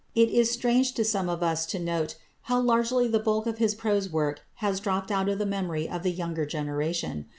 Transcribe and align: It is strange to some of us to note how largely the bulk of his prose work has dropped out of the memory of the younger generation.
It 0.15 0.29
is 0.29 0.49
strange 0.49 0.93
to 0.93 1.05
some 1.05 1.29
of 1.29 1.43
us 1.43 1.63
to 1.67 1.77
note 1.77 2.15
how 2.49 2.59
largely 2.59 3.07
the 3.07 3.19
bulk 3.19 3.45
of 3.45 3.59
his 3.59 3.75
prose 3.75 4.09
work 4.09 4.39
has 4.55 4.79
dropped 4.79 5.11
out 5.11 5.29
of 5.29 5.37
the 5.37 5.45
memory 5.45 5.87
of 5.87 6.01
the 6.01 6.09
younger 6.09 6.47
generation. 6.47 7.27